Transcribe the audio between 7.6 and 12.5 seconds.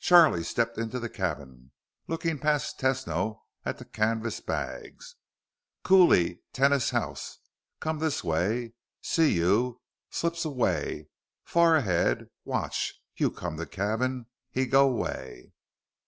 Come this way. See you elip siah. Far ahead.